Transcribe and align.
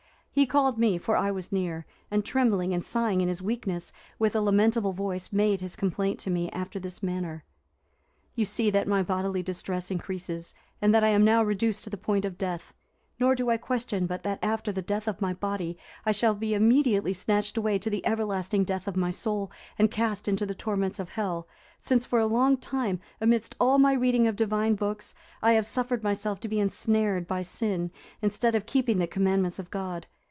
He 0.33 0.45
called 0.45 0.77
me, 0.79 0.97
for 0.97 1.17
I 1.17 1.29
was 1.29 1.51
near, 1.51 1.85
and 2.09 2.23
trembling 2.23 2.73
and 2.73 2.85
sighing 2.85 3.19
in 3.19 3.27
his 3.27 3.41
weakness, 3.41 3.91
with 4.17 4.33
a 4.33 4.39
lamentable 4.39 4.93
voice 4.93 5.33
made 5.33 5.59
his 5.59 5.75
complaint 5.75 6.19
to 6.21 6.29
me, 6.29 6.49
after 6.51 6.79
this 6.79 7.03
manner: 7.03 7.43
'You 8.33 8.45
see 8.45 8.69
that 8.69 8.87
my 8.87 9.03
bodily 9.03 9.43
distress 9.43 9.91
increases, 9.91 10.55
and 10.81 10.95
that 10.95 11.03
I 11.03 11.09
am 11.09 11.25
now 11.25 11.43
reduced 11.43 11.83
to 11.83 11.89
the 11.89 11.97
point 11.97 12.23
of 12.23 12.37
death. 12.37 12.73
Nor 13.19 13.35
do 13.35 13.49
I 13.49 13.57
question 13.57 14.05
but 14.07 14.23
that 14.23 14.39
after 14.41 14.71
the 14.71 14.81
death 14.81 15.05
of 15.05 15.19
my 15.19 15.33
body, 15.33 15.77
I 16.05 16.13
shall 16.13 16.33
be 16.33 16.53
immediately 16.53 17.11
snatched 17.11 17.57
away 17.57 17.77
to 17.79 17.89
the 17.89 18.03
everlasting 18.05 18.63
death 18.63 18.87
of 18.87 18.95
my 18.95 19.11
soul, 19.11 19.51
and 19.77 19.91
cast 19.91 20.29
into 20.29 20.45
the 20.45 20.55
torments 20.55 20.97
of 20.97 21.09
hell, 21.09 21.45
since 21.77 22.05
for 22.05 22.19
a 22.19 22.25
long 22.25 22.55
time, 22.55 23.01
amidst 23.19 23.57
all 23.59 23.77
my 23.79 23.91
reading 23.91 24.27
of 24.27 24.37
divine 24.37 24.75
books, 24.75 25.13
I 25.41 25.51
have 25.53 25.65
suffered 25.65 26.03
myself 26.03 26.39
to 26.39 26.47
be 26.47 26.59
ensnared 26.61 27.27
by 27.27 27.41
sin, 27.41 27.91
instead 28.21 28.55
of 28.55 28.65
keeping 28.65 28.97
the 28.99 29.07
commandments 29.07 29.59
of 29.59 29.69
God. 29.69 30.07